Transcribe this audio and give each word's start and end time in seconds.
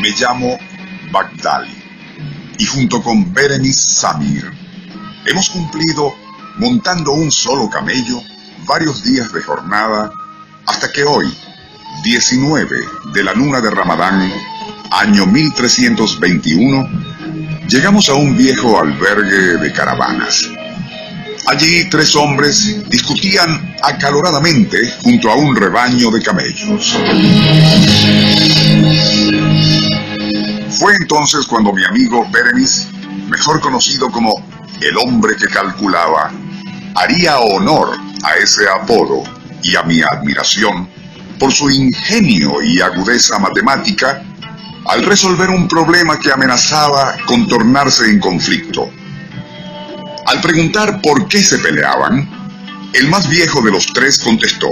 Me 0.00 0.10
llamo 0.10 0.58
Bagdali 1.10 1.72
y 2.58 2.66
junto 2.66 3.02
con 3.02 3.32
Berenice 3.32 3.80
Samir 3.80 4.52
hemos 5.24 5.48
cumplido 5.48 6.12
montando 6.58 7.12
un 7.12 7.32
solo 7.32 7.70
camello 7.70 8.20
varios 8.66 9.02
días 9.02 9.32
de 9.32 9.42
jornada 9.42 10.10
hasta 10.66 10.92
que 10.92 11.04
hoy, 11.04 11.32
19 12.02 12.76
de 13.14 13.24
la 13.24 13.32
luna 13.32 13.60
de 13.62 13.70
Ramadán, 13.70 14.30
año 14.90 15.26
1321, 15.26 17.13
llegamos 17.68 18.08
a 18.08 18.14
un 18.14 18.36
viejo 18.36 18.78
albergue 18.78 19.58
de 19.58 19.72
caravanas. 19.72 20.50
Allí 21.46 21.88
tres 21.90 22.16
hombres 22.16 22.88
discutían 22.88 23.76
acaloradamente 23.82 24.78
junto 25.02 25.30
a 25.30 25.36
un 25.36 25.54
rebaño 25.54 26.10
de 26.10 26.22
camellos. 26.22 26.98
Fue 30.78 30.94
entonces 31.00 31.46
cuando 31.46 31.72
mi 31.72 31.84
amigo 31.84 32.26
Berenice, 32.30 32.88
mejor 33.28 33.60
conocido 33.60 34.10
como 34.10 34.32
el 34.80 34.96
hombre 34.96 35.36
que 35.36 35.46
calculaba, 35.46 36.32
haría 36.94 37.38
honor 37.38 37.96
a 38.22 38.34
ese 38.36 38.64
apodo 38.68 39.22
y 39.62 39.76
a 39.76 39.82
mi 39.82 40.00
admiración 40.00 40.88
por 41.38 41.52
su 41.52 41.70
ingenio 41.70 42.62
y 42.62 42.80
agudeza 42.80 43.38
matemática 43.38 44.22
al 44.86 45.04
resolver 45.04 45.50
un 45.50 45.66
problema 45.68 46.18
que 46.18 46.32
amenazaba 46.32 47.16
con 47.26 47.48
tornarse 47.48 48.10
en 48.10 48.20
conflicto. 48.20 48.90
Al 50.26 50.40
preguntar 50.40 51.00
por 51.00 51.28
qué 51.28 51.42
se 51.42 51.58
peleaban, 51.58 52.28
el 52.92 53.08
más 53.08 53.28
viejo 53.28 53.62
de 53.62 53.70
los 53.70 53.86
tres 53.92 54.18
contestó, 54.18 54.68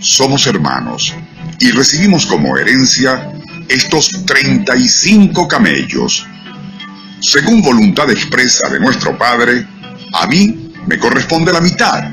somos 0.00 0.46
hermanos 0.46 1.14
y 1.58 1.70
recibimos 1.70 2.26
como 2.26 2.56
herencia 2.56 3.32
estos 3.68 4.10
35 4.26 5.48
camellos. 5.48 6.26
Según 7.20 7.62
voluntad 7.62 8.10
expresa 8.10 8.68
de 8.68 8.80
nuestro 8.80 9.16
Padre, 9.18 9.66
a 10.12 10.26
mí 10.26 10.72
me 10.86 10.98
corresponde 10.98 11.52
la 11.52 11.60
mitad. 11.60 12.04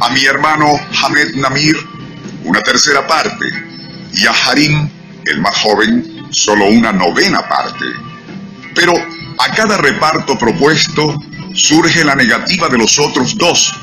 A 0.00 0.10
mi 0.12 0.24
hermano 0.24 0.80
Hamed 1.02 1.34
Namir, 1.36 1.76
una 2.44 2.60
tercera 2.60 3.06
parte, 3.06 3.46
y 4.12 4.26
a 4.26 4.32
Harim, 4.32 4.88
el 5.26 5.40
más 5.40 5.56
joven, 5.58 6.26
solo 6.30 6.66
una 6.66 6.92
novena 6.92 7.46
parte. 7.48 7.86
Pero 8.74 8.92
a 9.38 9.54
cada 9.54 9.76
reparto 9.76 10.38
propuesto 10.38 11.16
surge 11.54 12.04
la 12.04 12.14
negativa 12.14 12.68
de 12.68 12.78
los 12.78 12.98
otros 12.98 13.36
dos, 13.36 13.74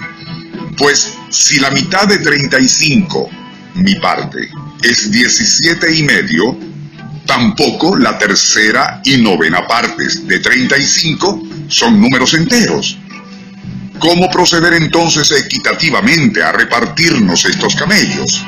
pues 0.77 1.13
si 1.29 1.59
la 1.59 1.71
mitad 1.71 2.07
de 2.07 2.19
35, 2.19 3.29
mi 3.75 3.95
parte, 3.95 4.49
es 4.81 5.11
17 5.11 5.95
y 5.95 6.03
medio, 6.03 6.57
tampoco 7.25 7.97
la 7.97 8.17
tercera 8.17 9.01
y 9.03 9.17
novena 9.17 9.67
partes 9.67 10.25
de 10.27 10.39
35 10.39 11.43
son 11.67 11.99
números 11.99 12.33
enteros. 12.33 12.97
¿Cómo 13.99 14.29
proceder 14.29 14.73
entonces 14.73 15.31
equitativamente 15.31 16.43
a 16.43 16.51
repartirnos 16.51 17.45
estos 17.45 17.75
camellos? 17.75 18.45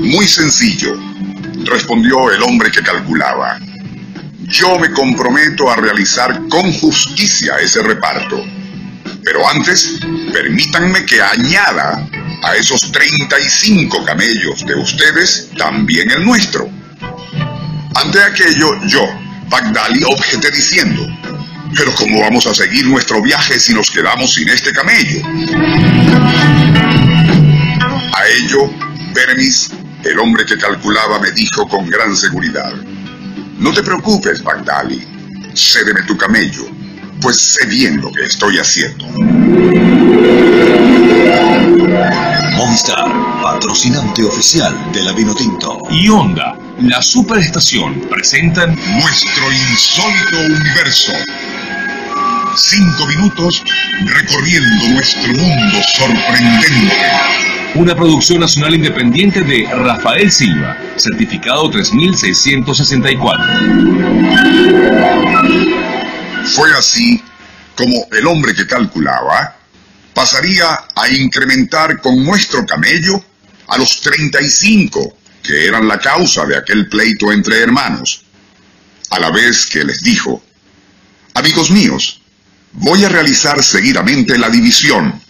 Muy 0.00 0.26
sencillo, 0.26 0.98
respondió 1.64 2.30
el 2.30 2.42
hombre 2.42 2.70
que 2.70 2.82
calculaba. 2.82 3.58
Yo 4.40 4.78
me 4.78 4.90
comprometo 4.90 5.70
a 5.70 5.76
realizar 5.76 6.48
con 6.48 6.72
justicia 6.72 7.56
ese 7.56 7.82
reparto. 7.82 8.42
Pero 9.24 9.48
antes, 9.48 10.00
permítanme 10.32 11.04
que 11.04 11.20
añada 11.20 12.08
a 12.42 12.56
esos 12.56 12.90
35 12.90 14.04
camellos 14.04 14.66
de 14.66 14.74
ustedes 14.74 15.50
también 15.56 16.10
el 16.10 16.24
nuestro. 16.24 16.68
Ante 17.94 18.22
aquello, 18.22 18.84
yo, 18.86 19.21
Bagdali, 19.52 20.02
objeté 20.04 20.50
diciendo, 20.50 21.06
pero 21.76 21.94
¿cómo 21.94 22.22
vamos 22.22 22.46
a 22.46 22.54
seguir 22.54 22.86
nuestro 22.86 23.20
viaje 23.20 23.60
si 23.60 23.74
nos 23.74 23.90
quedamos 23.90 24.32
sin 24.32 24.48
este 24.48 24.72
camello? 24.72 25.20
A 28.14 28.26
ello, 28.28 28.70
Berenice, 29.12 29.74
el 30.04 30.18
hombre 30.20 30.46
que 30.46 30.56
calculaba, 30.56 31.18
me 31.18 31.32
dijo 31.32 31.68
con 31.68 31.86
gran 31.86 32.16
seguridad, 32.16 32.72
no 33.58 33.74
te 33.74 33.82
preocupes, 33.82 34.42
Bagdali, 34.42 35.06
cédeme 35.54 36.00
tu 36.06 36.16
camello, 36.16 36.64
pues 37.20 37.36
sé 37.36 37.66
bien 37.66 38.00
lo 38.00 38.10
que 38.10 38.22
estoy 38.22 38.56
haciendo. 38.56 39.04
Movistar, 42.56 43.12
patrocinante 43.42 44.24
oficial 44.24 44.74
de 44.94 45.02
la 45.02 45.12
Vinotinto. 45.12 45.82
Y 45.90 46.08
Honda, 46.08 46.56
la 46.82 47.00
superestación, 47.00 48.00
presentan 48.10 48.74
Nuestro 48.74 49.52
insólito 49.52 50.36
universo. 50.56 51.12
Cinco 52.56 53.06
minutos 53.06 53.62
recorriendo 54.04 54.88
nuestro 54.88 55.32
mundo 55.32 55.78
sorprendente. 55.94 56.96
una 57.74 57.94
producción 57.94 58.40
nacional 58.40 58.74
independiente 58.74 59.42
de 59.42 59.66
Rafael 59.72 60.30
Silva, 60.30 60.76
certificado 60.96 61.70
3664. 61.70 63.44
Fue 66.54 66.70
así 66.76 67.22
como 67.76 68.06
el 68.10 68.26
hombre 68.26 68.54
que 68.54 68.66
calculaba 68.66 69.56
pasaría 70.12 70.66
a 70.94 71.08
incrementar 71.08 72.00
con 72.00 72.22
nuestro 72.24 72.66
camello 72.66 73.24
a 73.68 73.78
los 73.78 74.00
35 74.02 75.21
que 75.42 75.66
eran 75.66 75.88
la 75.88 75.98
causa 75.98 76.44
de 76.46 76.56
aquel 76.56 76.88
pleito 76.88 77.32
entre 77.32 77.60
hermanos, 77.60 78.24
a 79.10 79.18
la 79.18 79.30
vez 79.30 79.66
que 79.66 79.84
les 79.84 80.02
dijo, 80.02 80.42
amigos 81.34 81.70
míos, 81.70 82.22
voy 82.72 83.04
a 83.04 83.08
realizar 83.08 83.62
seguidamente 83.62 84.38
la 84.38 84.48
división 84.48 85.20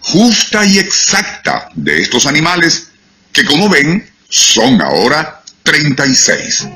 justa 0.00 0.64
y 0.64 0.78
exacta 0.78 1.68
de 1.74 2.00
estos 2.00 2.26
animales 2.26 2.88
que 3.32 3.44
como 3.44 3.68
ven 3.68 4.08
son 4.28 4.80
ahora 4.80 5.42
36. 5.62 6.66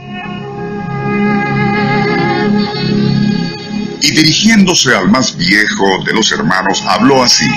Y 4.03 4.11
dirigiéndose 4.11 4.95
al 4.95 5.09
más 5.09 5.37
viejo 5.37 6.05
de 6.05 6.13
los 6.13 6.31
hermanos, 6.33 6.83
habló 6.87 7.23
así. 7.23 7.49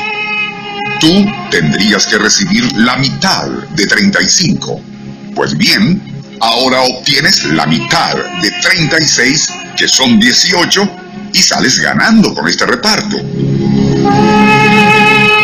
Tú 0.99 1.25
tendrías 1.51 2.05
que 2.05 2.17
recibir 2.17 2.71
la 2.77 2.97
mitad 2.97 3.47
de 3.47 3.85
35. 3.87 4.94
Pues 5.35 5.57
bien, 5.57 6.01
ahora 6.39 6.81
obtienes 6.81 7.43
la 7.43 7.65
mitad 7.67 8.15
de 8.41 8.51
36, 8.61 9.49
que 9.77 9.87
son 9.87 10.17
18, 10.17 10.89
y 11.33 11.41
sales 11.41 11.77
ganando 11.79 12.33
con 12.33 12.47
este 12.47 12.65
reparto. 12.65 13.17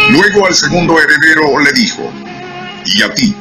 Luego 0.10 0.48
al 0.48 0.56
segundo 0.56 0.98
heredero 0.98 1.60
le 1.60 1.74
dijo, 1.74 2.10
y 2.86 3.02
a 3.02 3.14
ti, 3.14 3.36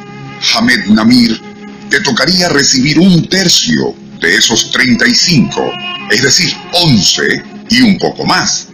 Hamed 0.55 0.87
Namir, 0.87 1.41
te 1.89 2.01
tocaría 2.01 2.49
recibir 2.49 2.99
un 2.99 3.29
tercio 3.29 3.95
de 4.21 4.35
esos 4.35 4.73
35, 4.73 5.73
es 6.11 6.23
decir, 6.23 6.53
11 6.73 7.45
y 7.71 7.83
un 7.83 7.97
poco 7.99 8.27
más. 8.27 8.67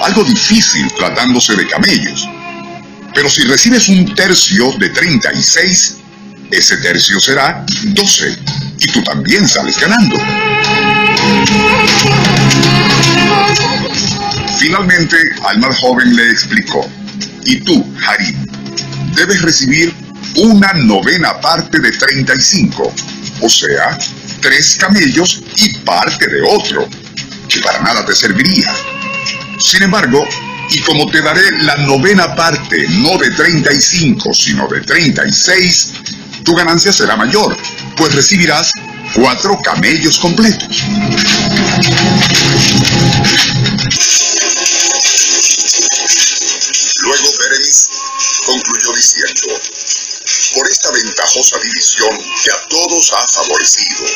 Algo 0.00 0.24
difícil 0.24 0.90
tratándose 0.98 1.54
de 1.56 1.66
camellos. 1.66 2.26
Pero 3.14 3.28
si 3.28 3.42
recibes 3.42 3.88
un 3.88 4.14
tercio 4.14 4.72
de 4.78 4.88
36, 4.90 5.96
ese 6.50 6.76
tercio 6.78 7.18
será 7.20 7.64
12 7.84 8.38
y 8.78 8.86
tú 8.86 9.02
también 9.02 9.46
sales 9.46 9.78
ganando. 9.78 10.16
Finalmente, 14.58 15.16
al 15.44 15.58
más 15.58 15.78
joven 15.78 16.16
le 16.16 16.30
explicó, 16.30 16.88
y 17.44 17.60
tú, 17.60 17.86
Harim, 18.06 18.46
debes 19.14 19.42
recibir 19.42 19.94
una 20.36 20.72
novena 20.74 21.40
parte 21.40 21.78
de 21.78 21.92
35, 21.92 22.92
o 23.40 23.48
sea, 23.48 23.98
tres 24.40 24.76
camellos 24.76 25.42
y 25.56 25.78
parte 25.78 26.26
de 26.26 26.42
otro, 26.42 26.88
que 27.48 27.60
para 27.60 27.80
nada 27.80 28.04
te 28.04 28.14
serviría. 28.14 28.72
Sin 29.58 29.82
embargo, 29.82 30.26
y 30.70 30.80
como 30.80 31.10
te 31.10 31.22
daré 31.22 31.42
la 31.62 31.76
novena 31.78 32.34
parte, 32.34 32.86
no 32.88 33.16
de 33.18 33.30
35, 33.30 34.34
sino 34.34 34.68
de 34.68 34.80
36, 34.80 35.92
tu 36.46 36.54
ganancia 36.54 36.92
será 36.92 37.16
mayor, 37.16 37.56
pues 37.96 38.14
recibirás 38.14 38.70
cuatro 39.14 39.58
camellos 39.64 40.16
completos. 40.20 40.84
Luego 47.02 47.28
Berenice 47.40 47.88
concluyó 48.46 48.92
diciendo, 48.94 49.60
por 50.54 50.70
esta 50.70 50.92
ventajosa 50.92 51.58
división 51.58 52.16
que 52.44 52.50
a 52.52 52.68
todos 52.68 53.12
ha 53.12 53.26
favorecido 53.26 54.06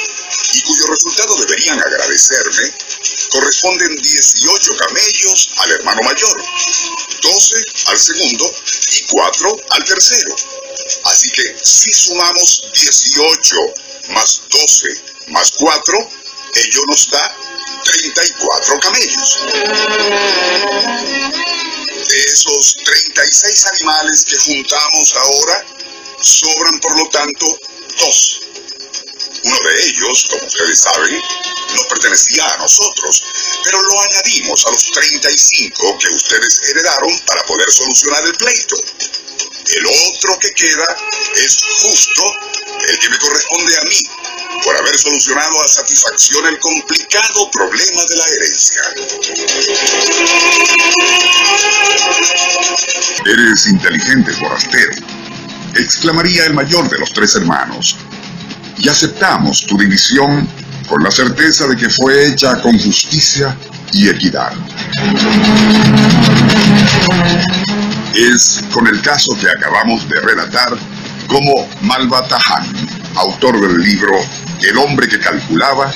y 0.53 0.63
cuyo 0.63 0.87
resultado 0.87 1.35
deberían 1.35 1.81
agradecerme, 1.81 2.73
corresponden 3.31 3.97
18 3.97 4.71
camellos 4.77 5.51
al 5.57 5.73
hermano 5.73 6.01
mayor, 6.03 6.45
12 7.23 7.55
al 7.87 7.99
segundo 7.99 8.55
y 8.93 9.01
4 9.03 9.57
al 9.71 9.85
tercero. 9.85 10.37
Así 11.05 11.31
que 11.33 11.57
si 11.63 11.93
sumamos 11.93 12.63
18 12.73 13.57
más 14.09 14.43
12 14.51 14.89
más 15.29 15.53
4, 15.53 16.11
ello 16.55 16.83
nos 16.89 17.11
da 17.11 17.37
34 17.85 18.81
camellos. 18.81 19.39
De 22.09 22.21
esos 22.25 22.77
36 22.85 23.67
animales 23.67 24.25
que 24.25 24.37
juntamos 24.39 25.15
ahora, 25.15 25.65
sobran 26.21 26.81
por 26.81 26.99
lo 26.99 27.09
tanto 27.11 27.47
dos. 27.99 28.41
Uno 29.43 29.59
de 29.71 29.85
ellos, 29.87 30.27
como 30.29 30.47
ustedes 30.47 30.81
saben, 30.81 31.23
nos 31.75 31.87
pertenecía 31.87 32.45
a 32.53 32.57
nosotros, 32.59 33.23
pero 33.65 33.81
lo 33.81 34.01
añadimos 34.01 34.67
a 34.67 34.71
los 34.71 34.85
35 34.91 35.99
que 35.99 36.09
ustedes 36.09 36.61
heredaron 36.69 37.19
para 37.27 37.43
que 40.41 40.53
queda 40.53 40.97
es 41.37 41.59
justo 41.83 42.23
el 42.89 42.99
que 42.99 43.11
me 43.11 43.19
corresponde 43.19 43.77
a 43.77 43.83
mí, 43.83 44.03
por 44.65 44.77
haber 44.77 44.99
solucionado 44.99 45.63
a 45.63 45.69
satisfacción 45.69 46.47
el 46.47 46.59
complicado 46.59 47.51
problema 47.51 48.03
de 48.09 48.17
la 48.17 48.25
herencia. 48.27 48.83
Eres 53.27 53.67
inteligente, 53.67 54.33
forastero, 54.33 54.93
exclamaría 55.77 56.47
el 56.47 56.55
mayor 56.55 56.89
de 56.89 56.99
los 56.99 57.13
tres 57.13 57.35
hermanos, 57.37 57.97
y 58.79 58.89
aceptamos 58.89 59.67
tu 59.67 59.77
división 59.77 60.49
con 60.89 61.03
la 61.05 61.11
certeza 61.11 61.69
de 61.69 61.77
que 61.77 61.91
fue 61.91 62.29
hecha 62.29 62.61
con 62.63 62.79
justicia 62.79 63.57
y 63.93 64.09
equidad. 64.09 64.53
Con 68.73 68.87
el 68.87 69.03
caso 69.03 69.37
que 69.39 69.49
acabamos 69.51 70.09
de 70.09 70.19
relatar 70.21 70.71
como 71.27 71.69
Malbatahan, 71.83 72.65
autor 73.17 73.61
del 73.61 73.83
libro 73.83 74.15
El 74.63 74.79
hombre 74.79 75.09
que 75.09 75.19
calculaba, 75.19 75.93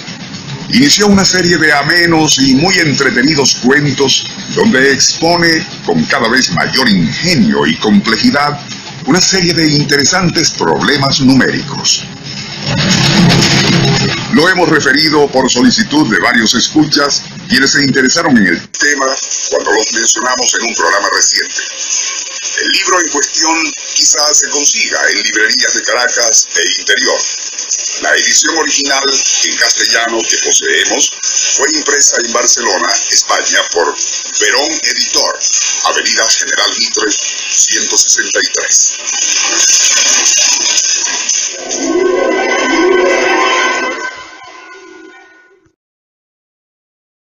inició 0.69 1.07
una 1.07 1.25
serie 1.25 1.57
de 1.57 1.73
amenos 1.73 2.39
y 2.39 2.55
muy 2.55 2.75
entretenidos 2.79 3.55
cuentos 3.63 4.27
donde 4.55 4.93
expone 4.93 5.67
con 5.87 6.05
cada 6.05 6.29
vez 6.29 6.51
mayor 6.51 6.87
ingenio 6.89 7.67
y 7.67 7.77
complejidad 7.77 8.61
una 9.07 9.23
serie 9.23 9.55
de 9.55 9.67
interesantes 9.73 10.51
problemas 10.51 11.21
numéricos. 11.21 12.05
Lo 14.35 14.49
hemos 14.51 14.69
referido 14.69 15.29
por 15.29 15.51
solicitud 15.51 16.11
de 16.11 16.21
varios 16.21 16.55
escuchas 16.55 17.23
quienes 17.49 17.71
se 17.71 17.85
interesaron 17.85 18.37
en 18.37 18.49
el 18.49 18.69
tema 18.69 19.07
cuando 19.51 19.73
los 19.73 19.93
mencionamos 19.93 20.55
en 20.61 20.67
un 20.67 20.75
programa 20.75 21.09
reciente. 21.17 21.63
El 22.57 22.69
libro 22.69 23.01
en 23.01 23.09
cuestión 23.11 23.73
quizás 23.95 24.39
se 24.39 24.49
consiga 24.49 25.01
en 25.11 25.23
librerías 25.23 25.75
de 25.75 25.83
Caracas 25.83 26.47
e 26.55 26.63
interior. 26.79 27.21
La 28.03 28.15
edición 28.15 28.57
original 28.59 29.03
en 29.45 29.57
castellano 29.57 30.19
que 30.29 30.39
poseemos 30.39 31.11
fue 31.57 31.67
impresa 31.75 32.17
en 32.25 32.33
Barcelona, 32.33 32.95
España, 33.11 33.61
por 33.73 33.97
Verón 34.41 34.81
Editor, 34.83 35.39
Avenida 35.85 36.29
General 36.31 36.71
Mitre, 36.79 37.11
163. 37.57 38.91